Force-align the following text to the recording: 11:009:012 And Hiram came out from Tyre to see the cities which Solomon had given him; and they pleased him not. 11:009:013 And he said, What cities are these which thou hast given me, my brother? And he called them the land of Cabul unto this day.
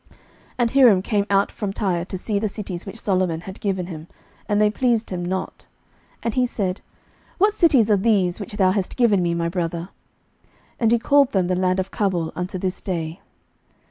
11:009:012 0.09 0.19
And 0.57 0.71
Hiram 0.71 1.01
came 1.03 1.25
out 1.29 1.51
from 1.51 1.71
Tyre 1.73 2.05
to 2.05 2.17
see 2.17 2.39
the 2.39 2.47
cities 2.49 2.87
which 2.87 2.99
Solomon 2.99 3.41
had 3.41 3.59
given 3.59 3.85
him; 3.85 4.07
and 4.49 4.59
they 4.59 4.71
pleased 4.71 5.11
him 5.11 5.23
not. 5.23 5.67
11:009:013 6.23 6.23
And 6.23 6.33
he 6.33 6.45
said, 6.47 6.81
What 7.37 7.53
cities 7.53 7.91
are 7.91 7.97
these 7.97 8.39
which 8.39 8.53
thou 8.53 8.71
hast 8.71 8.97
given 8.97 9.21
me, 9.21 9.35
my 9.35 9.47
brother? 9.47 9.89
And 10.79 10.91
he 10.91 10.97
called 10.97 11.33
them 11.33 11.45
the 11.45 11.55
land 11.55 11.79
of 11.79 11.91
Cabul 11.91 12.31
unto 12.35 12.57
this 12.57 12.81
day. 12.81 13.19